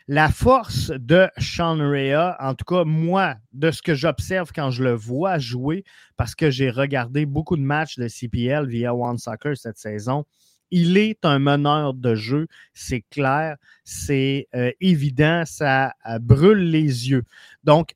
[0.07, 4.83] la force de Sean Rea, en tout cas, moi, de ce que j'observe quand je
[4.83, 5.83] le vois jouer,
[6.17, 10.25] parce que j'ai regardé beaucoup de matchs de CPL via One Soccer cette saison,
[10.71, 17.11] il est un meneur de jeu, c'est clair, c'est euh, évident, ça euh, brûle les
[17.11, 17.23] yeux.
[17.63, 17.93] Donc,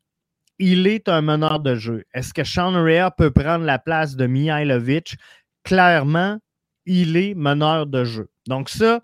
[0.60, 2.04] il est un meneur de jeu.
[2.14, 5.18] Est-ce que Sean Rea peut prendre la place de Mihailovic?
[5.64, 6.40] Clairement,
[6.86, 8.30] il est meneur de jeu.
[8.48, 9.02] Donc, ça,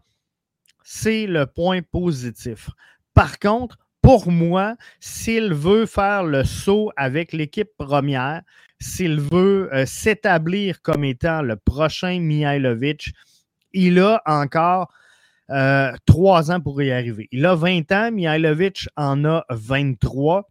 [0.83, 2.69] c'est le point positif.
[3.13, 8.41] Par contre, pour moi, s'il veut faire le saut avec l'équipe première,
[8.79, 13.13] s'il veut euh, s'établir comme étant le prochain Mihailovic,
[13.71, 14.91] il a encore
[15.49, 17.29] euh, trois ans pour y arriver.
[17.31, 20.49] Il a 20 ans, Mihailovic en a 23.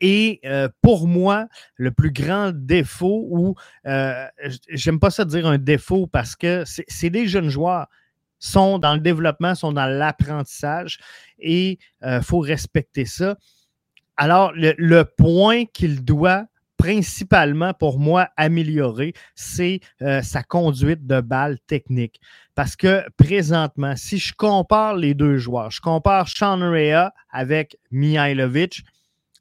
[0.00, 3.54] Et euh, pour moi, le plus grand défaut, ou
[4.70, 7.86] j'aime pas ça dire un défaut parce que c'est des jeunes joueurs
[8.42, 10.98] sont dans le développement, sont dans l'apprentissage
[11.38, 13.36] et il euh, faut respecter ça.
[14.16, 21.58] Alors, le, point qu'il doit principalement pour moi améliorer, c'est euh, sa conduite de balle
[21.68, 22.20] technique.
[22.56, 28.82] Parce que présentement, si je compare les deux joueurs, je compare Sean Rea avec Mihailovic,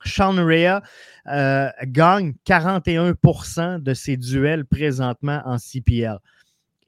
[0.06, 0.82] Sean Rea
[1.28, 6.20] euh, gagne 41% de ses duels présentement en CPL.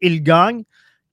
[0.02, 0.64] Il gagne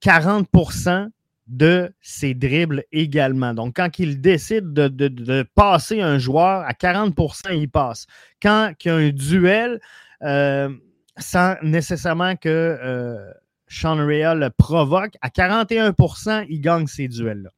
[0.02, 1.10] 40%
[1.46, 3.54] de ses dribbles également.
[3.54, 8.06] Donc, quand il décide de, passer un joueur, à 40% il passe.
[8.40, 9.80] Quand il y a un duel,
[10.22, 10.70] euh,
[11.18, 13.32] sans nécessairement que euh,
[13.66, 17.50] Sean Rea le provoque, à 41% il gagne ces duels-là.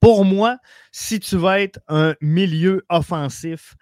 [0.00, 0.56] Pour moi,
[0.92, 3.76] si tu vas être un milieu offensif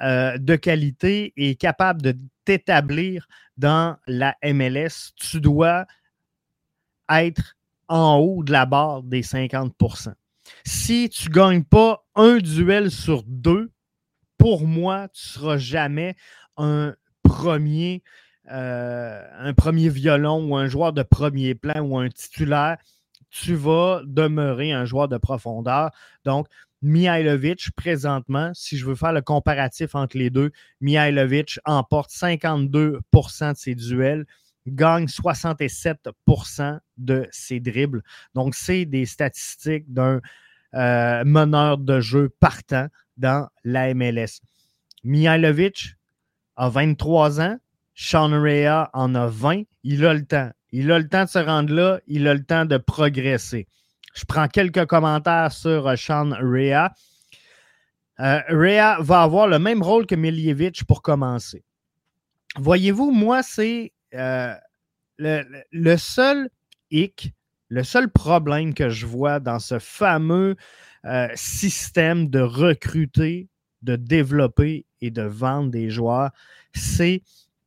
[0.00, 5.86] euh, de qualité et capable de t'établir dans la MLS, tu dois
[7.10, 7.56] être
[7.88, 10.12] en haut de la barre des 50%
[10.64, 13.70] Si tu ne gagnes pas un duel sur deux,
[14.38, 16.16] pour moi, tu ne seras jamais
[16.56, 18.02] un premier,
[18.50, 22.76] euh, un premier violon ou un joueur de premier plan ou un titulaire.
[23.30, 25.90] Tu vas demeurer un joueur de profondeur.
[26.24, 26.46] Donc,
[26.82, 33.56] Mihailovic, présentement, si je veux faire le comparatif entre les deux, Mihailovic emporte 52% de
[33.56, 34.26] ses duels
[34.66, 38.02] gagne 67% de ses dribbles.
[38.34, 40.20] Donc, c'est des statistiques d'un
[40.74, 44.40] euh, meneur de jeu partant dans la MLS.
[45.04, 45.94] Mihailovic
[46.56, 47.58] a 23 ans.
[47.94, 49.62] Sean Rea en a 20.
[49.82, 50.50] Il a le temps.
[50.70, 52.00] Il a le temps de se rendre là.
[52.06, 53.66] Il a le temps de progresser.
[54.14, 56.92] Je prends quelques commentaires sur euh, Sean Rea.
[58.20, 61.64] Euh, Rea va avoir le même rôle que Miljevic pour commencer.
[62.58, 64.54] Voyez-vous, moi, c'est euh,
[65.18, 66.48] le, seul
[66.90, 67.32] hic,
[67.68, 70.56] le seul problème que je vois dans ce fameux
[71.04, 73.48] euh, système de recruter,
[73.82, 76.30] de développer et de vendre des joueurs,
[76.74, 77.22] c'est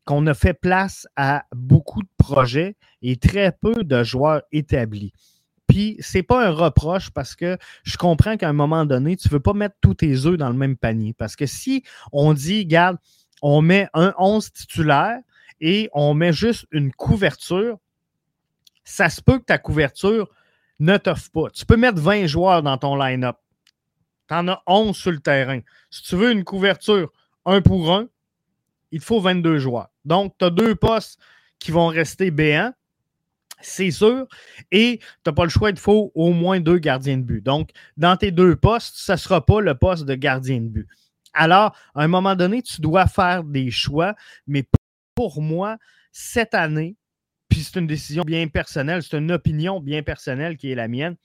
[0.06, 5.14] qu'on a fait place à beaucoup de projets et très peu de joueurs établis.
[5.68, 9.34] Puis, c'est pas un reproche parce que je comprends qu'à un moment donné, tu ne
[9.34, 11.14] veux pas mettre tous tes œufs dans le même panier.
[11.14, 12.98] Parce que si on dit, regarde,
[13.44, 15.20] on met un 11 titulaire,
[15.62, 17.78] et on met juste une couverture,
[18.84, 20.30] ça se peut que ta couverture
[20.80, 21.50] ne t'offre pas.
[21.52, 23.38] Tu peux mettre 20 joueurs dans ton line-up.
[24.28, 25.60] Tu en as 11 sur le terrain.
[25.90, 27.12] Si tu veux une couverture
[27.46, 28.08] un pour un,
[28.92, 29.90] il te faut 22 joueurs.
[30.06, 31.20] Donc, tu as deux postes
[31.60, 32.74] qui vont rester béants,
[33.62, 34.26] c'est sûr.
[34.72, 37.44] Et tu n'as pas le choix, il te faut au moins deux gardiens de but.
[37.44, 40.88] Donc, dans tes deux postes, ça ne sera pas le poste de gardien de but.
[41.34, 44.16] Alors, à un moment donné, tu dois faire des choix,
[44.48, 44.64] mais
[45.20, 45.78] pour moi,
[46.14, 46.96] cette année,
[47.50, 51.18] puis c'est une décision bien personnelle, c'est une opinion bien personnelle qui est la mienne,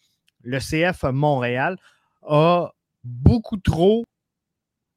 [0.43, 1.77] le CF Montréal
[2.23, 2.73] a
[3.05, 4.05] beaucoup trop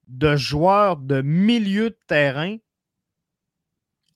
[0.07, 2.57] de joueurs de milieu de terrain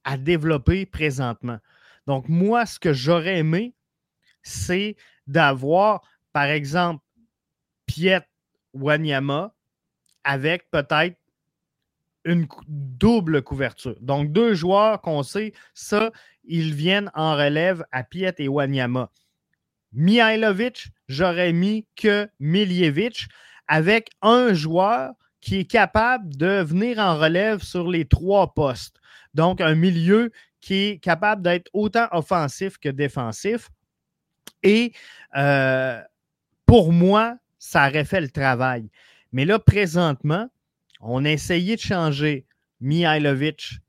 [0.04, 1.60] à développer présentement.
[2.08, 3.76] Donc, moi, ce que j'aurais aimé,
[4.42, 4.96] c'est
[5.28, 6.02] d'avoir,
[6.34, 7.06] par exemple,
[7.86, 8.28] Piet
[8.74, 9.54] Wanyama
[10.24, 11.21] avec peut-être
[12.26, 13.96] une double couverture.
[14.02, 16.12] Donc, deux joueurs qu'on sait, ça,
[16.44, 19.10] ils viennent en relève à Piet et Wanyama.
[19.94, 23.28] Mihailovic, j'aurais mis que Miljevic
[23.68, 28.98] avec un joueur qui est capable de venir en relève sur les trois postes.
[29.34, 33.70] Donc, un milieu qui est capable d'être autant offensif que défensif.
[34.64, 34.94] Et
[35.36, 36.00] euh,
[36.66, 38.90] pour moi, ça aurait fait le travail.
[39.32, 40.48] Mais là, présentement,
[41.02, 42.46] on a essayé de changer
[42.80, 43.80] Mihailovic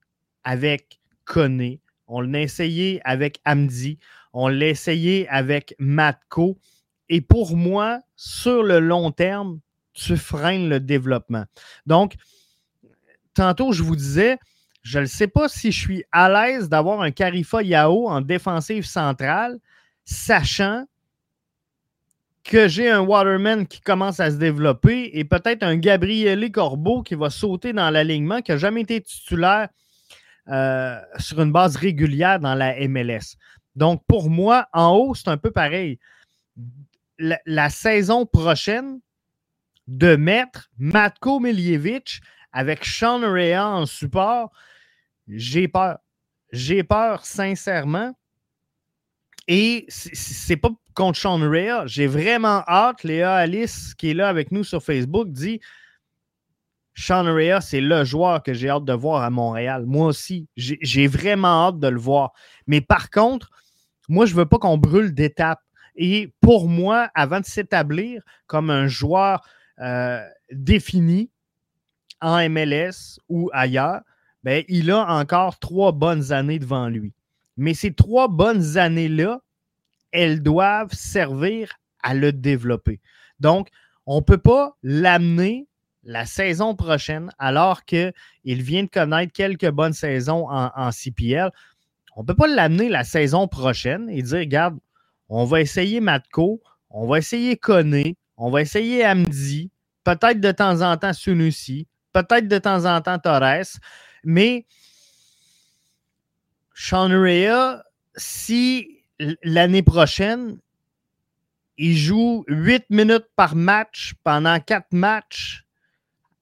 [0.44, 1.80] avec Koné.
[2.06, 3.98] On l'a essayé avec Amdi.
[4.32, 6.58] On l'a essayé avec Matko.
[7.08, 9.60] Et pour moi, sur le long terme,
[9.92, 11.44] tu freines le développement.
[11.86, 12.14] Donc,
[13.34, 14.38] tantôt, je vous disais,
[14.82, 18.86] je ne sais pas si je suis à l'aise d'avoir un Carifa Yao en défensive
[18.86, 19.58] centrale,
[20.04, 20.86] sachant
[22.44, 27.14] que j'ai un Waterman qui commence à se développer et peut-être un Gabriele Corbeau qui
[27.14, 29.68] va sauter dans l'alignement, qui n'a jamais été titulaire
[30.48, 33.36] euh, sur une base régulière dans la MLS.
[33.76, 35.98] Donc, pour moi, en haut, c'est un peu pareil.
[37.18, 38.98] La, saison prochaine,
[39.86, 42.20] de mettre Matko Miljevic
[42.52, 44.50] avec Sean Rea en support,
[45.28, 45.98] j'ai peur.
[46.50, 48.12] J'ai peur, sincèrement.
[49.48, 51.86] Et c'est pas contre Sean Rea.
[51.86, 53.02] J'ai vraiment hâte.
[53.02, 55.60] Léa Alice, qui est là avec nous sur Facebook, dit
[56.94, 59.84] Sean Rea, c'est le joueur que j'ai hâte de voir à Montréal.
[59.86, 62.32] Moi aussi, j'ai vraiment hâte de le voir.
[62.66, 63.50] Mais par contre,
[64.08, 65.62] moi, je veux pas qu'on brûle d'étapes.
[65.96, 69.42] Et pour moi, avant de s'établir comme un joueur
[69.80, 71.30] euh, défini
[72.20, 74.00] en MLS ou ailleurs,
[74.42, 77.12] ben, il a encore trois bonnes années devant lui.
[77.56, 79.40] Mais ces trois bonnes années-là,
[80.10, 83.00] elles doivent servir à le développer.
[83.40, 83.68] Donc,
[84.06, 85.66] on ne peut pas l'amener
[86.04, 88.12] la saison prochaine, alors qu'il
[88.44, 91.50] vient de connaître quelques bonnes saisons en, CPL.
[92.16, 94.78] On ne peut pas l'amener la saison prochaine et dire, regarde,
[95.28, 96.60] on va essayer Matko,
[96.90, 99.70] on va essayer Koné, on va essayer Amdi,
[100.04, 103.78] peut-être de temps en temps Sunusi, peut-être de temps en temps Torres,
[104.24, 104.66] mais
[106.84, 107.80] Sean Rea,
[108.16, 109.04] si
[109.44, 110.58] l'année prochaine,
[111.78, 115.64] il joue 8 minutes par match pendant 4 matchs,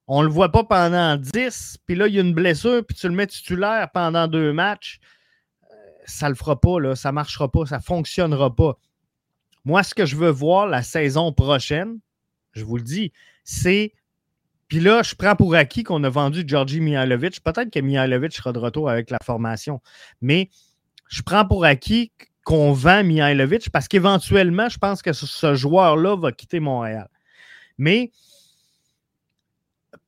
[0.06, 2.96] on ne le voit pas pendant 10, puis là, il y a une blessure, puis
[2.96, 4.98] tu le mets titulaire pendant deux matchs,
[5.70, 5.76] euh,
[6.06, 8.78] ça ne le fera pas, ça ne marchera pas, ça ne fonctionnera pas.
[9.66, 12.00] Moi, ce que je veux voir la saison prochaine,
[12.52, 13.12] je vous le dis,
[13.44, 13.92] c'est.
[14.70, 17.42] Puis là, je prends pour acquis qu'on a vendu Georgi Mihailovic.
[17.42, 19.82] Peut-être que Mihailovic sera de retour avec la formation.
[20.20, 20.48] Mais
[21.08, 22.12] je prends pour acquis
[22.44, 27.08] qu'on vend Mihailovic parce qu'éventuellement, je pense que ce joueur-là va quitter Montréal.
[27.78, 28.12] Mais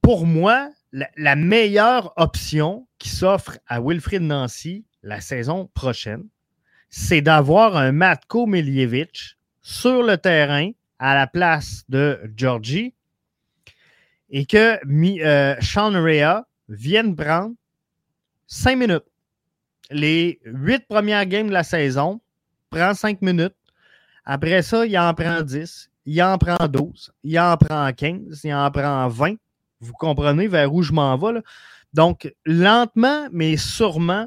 [0.01, 6.25] pour moi, la, meilleure option qui s'offre à Wilfried Nancy la saison prochaine,
[6.89, 10.71] c'est d'avoir un Matko Miljevic sur le terrain
[11.01, 12.95] à la place de Georgie
[14.33, 14.79] et que
[15.23, 17.55] euh, Sean Rea vienne prendre
[18.47, 19.05] cinq minutes.
[19.91, 22.21] Les huit premières games de la saison,
[22.71, 23.55] prend cinq minutes.
[24.25, 28.55] Après ça, il en prend 10, il en prend 12, il en prend 15, il
[28.55, 29.35] en prend 20.
[29.81, 31.43] Vous comprenez vers où je m'en vais.
[31.93, 34.27] Donc, lentement, mais sûrement,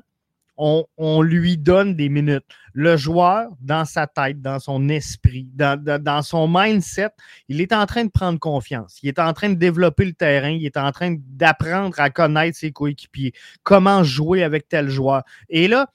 [0.57, 2.45] on, lui donne des minutes.
[2.73, 7.09] Le joueur, dans sa tête, dans son esprit, dans, son mindset,
[7.47, 8.99] il est en train de prendre confiance.
[9.03, 10.49] Il est en train de développer le terrain.
[10.49, 15.23] Il est en train d'apprendre à connaître ses coéquipiers, comment jouer avec tel joueur.
[15.49, 15.87] Et là,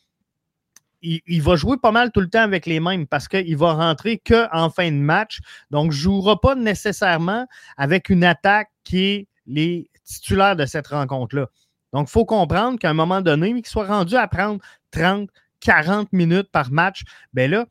[1.02, 4.18] il, va jouer pas mal tout le temps avec les mêmes parce qu'il va rentrer
[4.18, 5.40] qu'en fin de match.
[5.70, 7.46] Donc, ne jouera pas nécessairement
[7.76, 11.46] avec une attaque qui est les titulaires de cette rencontre-là.
[11.92, 14.60] Donc, il faut comprendre qu'à un moment donné, qu'il soit rendu à prendre
[14.92, 15.28] 30,
[15.60, 17.66] 40 minutes par match, bien là,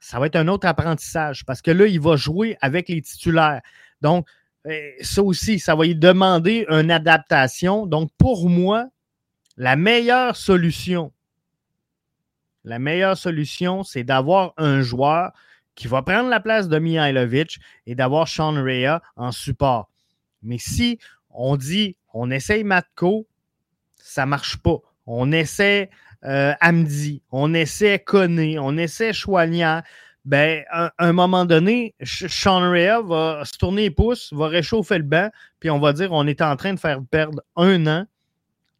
[0.00, 3.60] ça va être un autre apprentissage parce que là, il va jouer avec les titulaires.
[4.02, 4.26] Donc,
[4.66, 7.86] euh, ça aussi, ça va lui demander une adaptation.
[7.86, 8.86] Donc, pour moi,
[9.56, 11.12] la meilleure solution,
[12.64, 15.32] la meilleure solution, c'est d'avoir un joueur
[15.74, 19.90] qui va prendre la place de Mihailovic et d'avoir Sean Rea en support.
[20.42, 20.98] Mais si
[21.30, 23.26] on dit on essaye Matko,
[24.06, 24.78] ça ne marche pas.
[25.06, 25.90] on essaie
[26.24, 29.82] euh, Amdi, on essaie Koné, on essaie Chouanière,
[30.24, 35.04] ben, à un moment donné, Sean Rea va se tourner les pouces, va réchauffer le
[35.04, 35.30] banc,
[35.60, 38.06] puis on va dire on est en train de faire perdre un an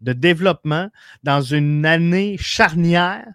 [0.01, 0.89] de développement
[1.22, 3.27] dans une année charnière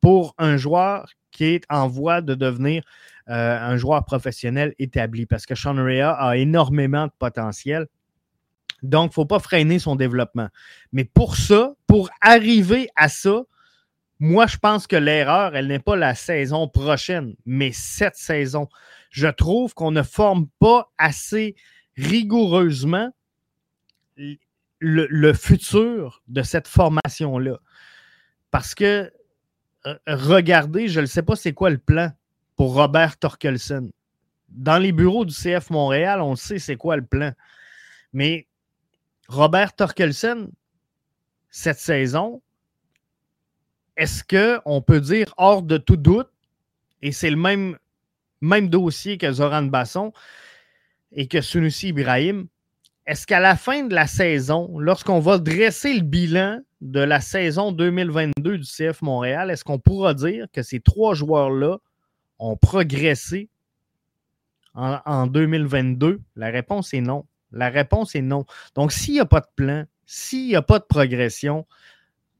[0.00, 2.82] pour un joueur qui est en voie de devenir
[3.28, 7.86] euh, un joueur professionnel établi parce que Sean Rea a énormément de potentiel.
[8.82, 10.48] Donc, il ne faut pas freiner son développement.
[10.92, 13.42] Mais pour ça, pour arriver à ça,
[14.20, 18.68] moi, je pense que l'erreur, elle n'est pas la saison prochaine, mais cette saison.
[19.10, 21.56] Je trouve qu'on ne forme pas assez
[21.96, 23.10] rigoureusement
[24.78, 27.58] le, futur de cette formation-là.
[28.50, 29.10] Parce que,
[29.86, 32.12] euh, regardez, je ne sais pas c'est quoi le plan
[32.56, 33.90] pour Robert Torkelson.
[34.50, 37.32] Dans les bureaux du CF Montréal, on sait c'est quoi le plan.
[38.12, 38.48] Mais
[39.30, 40.50] Robert Torkelson,
[41.50, 42.42] cette saison,
[43.96, 46.30] est-ce qu'on peut dire hors de tout doute,
[47.00, 47.78] et c'est le même,
[48.40, 50.12] même dossier que Zoran Basson
[51.12, 52.48] et que Sunusi Ibrahim,
[53.06, 57.70] est-ce qu'à la fin de la saison, lorsqu'on va dresser le bilan de la saison
[57.70, 61.78] 2022 du CF Montréal, est-ce qu'on pourra dire que ces trois joueurs-là
[62.40, 63.48] ont progressé
[64.74, 66.20] en, 2022?
[66.34, 67.26] La réponse est non.
[67.52, 68.44] La réponse est non.
[68.74, 71.66] Donc, s'il n'y a pas de plan, s'il n'y a pas de progression,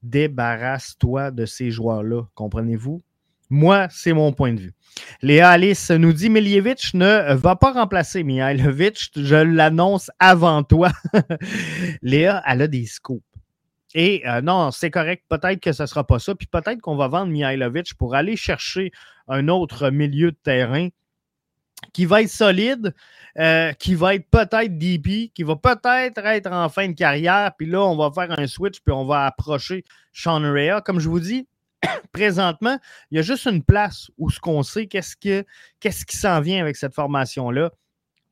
[0.03, 2.23] débarrasse-toi de ces joueurs-là.
[2.35, 3.01] Comprenez-vous?
[3.49, 4.73] Moi, c'est mon point de vue.
[5.21, 9.11] Léa Alice nous dit Miljevic ne va pas remplacer Mihailovic.
[9.15, 10.91] Je l'annonce avant toi.
[12.01, 13.21] Léa, elle a des scoops.
[13.93, 15.25] Et euh, non, c'est correct.
[15.27, 16.33] Peut-être que ce ne sera pas ça.
[16.33, 18.91] Puis peut-être qu'on va vendre Mihailovic pour aller chercher
[19.27, 20.87] un autre milieu de terrain
[21.93, 22.93] qui va être solide,
[23.37, 27.67] euh, qui va être peut-être DP, qui va peut-être être en fin de carrière, puis
[27.67, 30.81] là, on va faire un switch, puis on va approcher Sean Rea.
[30.81, 31.47] Comme je vous dis,
[32.11, 32.77] présentement,
[33.09, 35.15] il y a juste une place où ce qu'on sait qu'est-ce,
[35.79, 37.71] qu'est-ce qui s'en vient avec cette formation-là.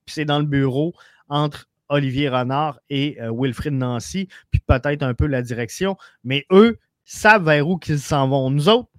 [0.05, 0.93] Puis c'est dans le bureau
[1.27, 5.97] entre Olivier Renard et euh, Wilfrid Nancy, puis peut-être un peu la direction.
[6.23, 8.49] Mais eux savent vers où qu'ils s'en vont.
[8.51, 8.89] Nous autres,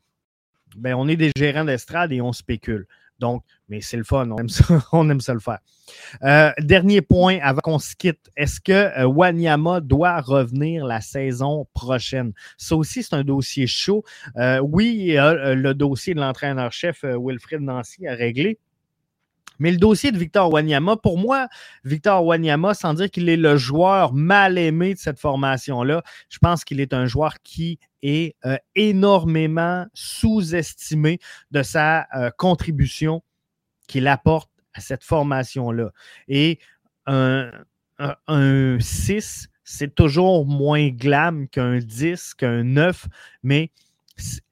[0.77, 2.87] ben, on est des gérants d'estrade et on spécule.
[3.21, 5.59] Donc, mais c'est le fun, on aime ça, on aime ça le faire.
[6.25, 8.31] Euh, dernier point avant qu'on se quitte.
[8.37, 12.33] Est-ce que euh, Wanyama doit revenir la saison prochaine?
[12.57, 14.05] Ça aussi, c'est un dossier chaud.
[14.37, 18.59] Euh, oui, le dossier de l'entraîneur-chef Wilfred Nancy à régler.
[19.61, 21.47] Mais le dossier de Victor Wanyama, pour moi,
[21.85, 26.65] Victor Wanyama, sans dire qu'il est le joueur mal aimé de cette formation-là, je pense
[26.65, 31.21] qu'il est un joueur qui est euh, énormément sous-estimé
[31.53, 33.23] de sa euh, contribution
[33.87, 35.91] qu'il apporte à cette formation-là.
[36.29, 36.59] Et
[37.07, 37.51] un,
[38.81, 43.09] 6, c'est toujours moins glam qu'un 10, qu'un 9,
[43.43, 43.71] mais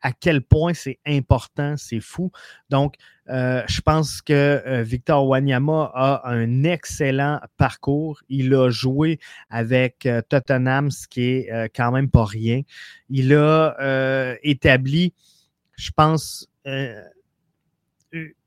[0.03, 2.31] à quel point c'est important, c'est fou.
[2.71, 2.95] Donc,
[3.31, 8.21] euh, je pense que euh, Victor Wanyama a un excellent parcours.
[8.29, 9.19] Il a joué
[9.51, 12.63] avec euh, Tottenham, ce qui est quand même pas rien.
[13.11, 15.13] Il a établi,
[15.77, 16.49] je pense,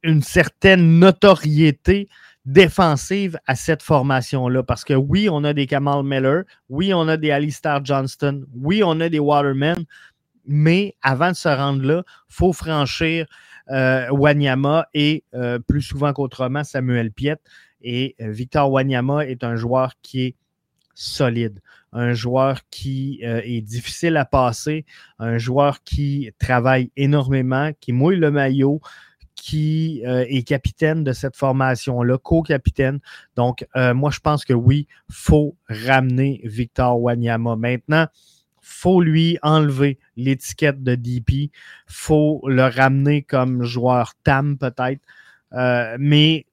[0.04, 2.10] une certaine notoriété
[2.46, 4.64] défensive à cette formation-là.
[4.64, 8.82] Parce que oui, on a des Kamal Miller, oui, on a des Alistair Johnston, oui,
[8.84, 9.86] on a des Watermen,
[10.46, 13.28] mais avant de se rendre là, il faut franchir
[14.12, 17.38] Wanyama et euh, plus souvent qu'autrement Samuel Piet.
[17.82, 20.36] Et euh, Victor Wanyama est un joueur qui est
[20.94, 21.60] solide,
[21.94, 24.86] un joueur qui est difficile à passer,
[25.20, 28.82] un joueur qui travaille énormément, qui mouille le maillot,
[29.36, 33.00] qui est capitaine de cette formation-là, co-capitaine.
[33.36, 37.56] Donc, moi, je pense que oui, faut ramener Victor Wanyama.
[37.56, 38.06] Maintenant,
[38.62, 41.52] faut lui enlever l'étiquette de DP.
[41.88, 45.02] faut le ramener comme joueur TAM peut-être.
[45.54, 46.46] Euh, mais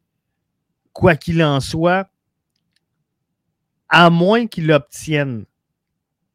[0.92, 2.10] quoi qu'il en soit,
[3.88, 5.44] à moins qu'il obtienne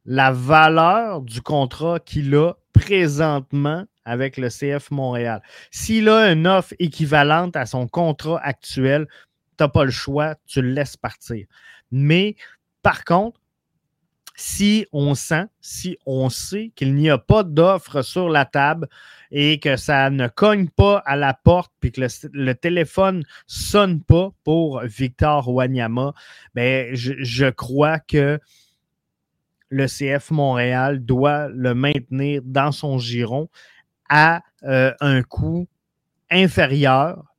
[0.06, 5.42] la valeur du contrat qu'il a présentement avec le CF Montréal.
[5.70, 9.06] S'il a une offre équivalente à son contrat actuel,
[9.56, 11.46] tu n'as pas le choix, tu le laisses partir.
[11.90, 12.36] Mais
[12.82, 13.40] par contre,
[14.34, 18.88] si on sent, si on sait qu'il n'y a pas d'offre sur la table
[19.30, 22.00] et que ça ne cogne pas à la porte puis que
[22.32, 26.14] le, téléphone ne sonne pas pour Victor Wanyama,
[26.54, 28.40] ben, je, crois que
[29.70, 33.48] le CF Montréal doit le maintenir dans son giron
[34.08, 35.68] à euh, un coût
[36.30, 37.33] inférieur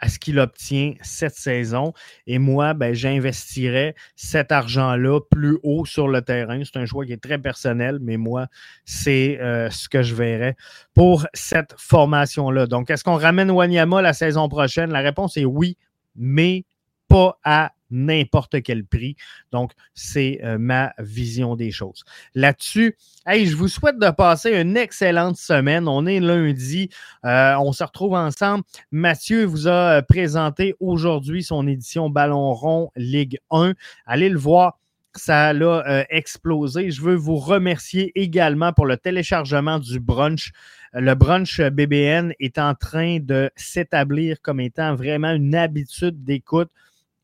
[0.00, 1.92] à ce qu'il obtient cette saison.
[2.26, 6.60] Et moi, ben, j'investirais cet argent-là plus haut sur le terrain.
[6.64, 8.46] C'est un choix qui est très personnel, mais moi,
[8.84, 10.56] c'est euh, ce que je verrais
[10.94, 12.66] pour cette formation-là.
[12.66, 14.90] Donc, est-ce qu'on ramène Wanyama la saison prochaine?
[14.90, 15.76] La réponse est oui,
[16.16, 16.64] mais
[17.08, 19.16] pas à n'importe quel prix.
[19.52, 22.04] Donc, c'est euh, ma vision des choses.
[22.34, 25.88] Là-dessus, hey, je vous souhaite de passer une excellente semaine.
[25.88, 26.90] On est lundi.
[27.24, 28.64] Euh, on se retrouve ensemble.
[28.90, 33.74] Mathieu vous a euh, présenté aujourd'hui son édition Ballon rond Ligue 1.
[34.06, 34.78] Allez le voir.
[35.16, 36.92] Ça a explosé.
[36.92, 40.52] Je veux vous remercier également pour le téléchargement du brunch.
[40.92, 46.70] Le brunch BBN est en train de s'établir comme étant vraiment une habitude d'écoute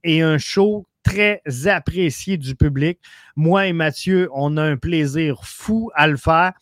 [0.07, 2.99] et un show très apprécié du public.
[3.35, 6.53] Moi et Mathieu, on a un plaisir fou à le faire.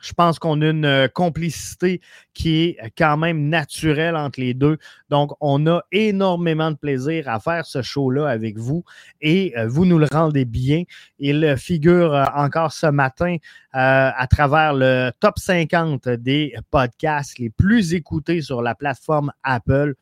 [0.00, 2.02] Je pense qu'on a une euh, complicité
[2.34, 4.76] qui est quand même naturelle entre les deux.
[5.08, 8.84] Donc, on a énormément de plaisir à faire ce show-là avec vous
[9.22, 10.82] et euh, vous nous le rendez bien.
[11.18, 13.36] Il figure euh, encore ce matin
[13.76, 19.94] à travers le top 50 des podcasts les plus écoutés sur la plateforme Apple.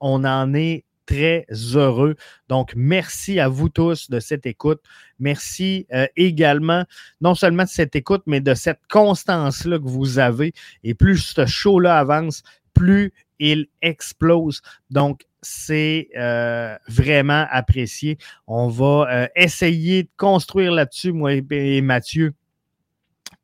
[0.00, 2.16] On en est très heureux.
[2.48, 4.80] Donc, merci à vous tous de cette écoute.
[5.18, 6.84] Merci euh, également,
[7.20, 10.52] non seulement de cette écoute, mais de cette constance-là que vous avez.
[10.82, 12.42] Et plus ce show-là avance,
[12.72, 14.62] plus il explose.
[14.90, 18.18] Donc, c'est euh, vraiment apprécié.
[18.46, 22.34] On va euh, essayer de construire là-dessus, moi et Mathieu,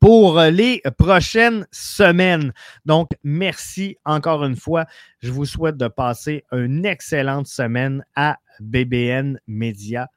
[0.00, 2.52] pour les prochaines semaines.
[2.84, 4.86] Donc, merci encore une fois.
[5.20, 10.08] Je vous souhaite de passer une excellente semaine à BBN Media.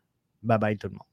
[0.41, 1.12] Bye bye tout le monde.